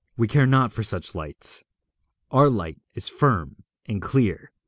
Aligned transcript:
We 0.17 0.27
care 0.27 0.47
not 0.47 0.73
for 0.73 0.81
such 0.81 1.13
lights. 1.13 1.63
Our 2.31 2.49
light 2.49 2.81
is 2.95 3.07
firm 3.07 3.57
and 3.85 4.01
clear. 4.01 4.51